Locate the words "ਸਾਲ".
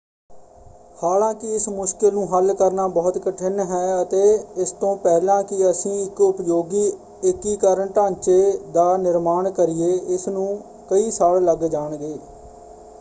11.11-11.43